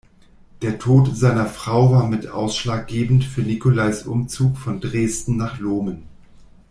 [0.63, 6.07] Der Tod seiner Frau war mit ausschlaggebend für Nicolais Umzug von Dresden nach Lohmen.